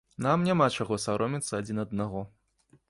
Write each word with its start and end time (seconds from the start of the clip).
Нам 0.25 0.39
няма 0.47 0.69
чаго 0.79 0.99
саромецца 1.05 1.61
адзін 1.61 1.87
аднаго. 1.89 2.27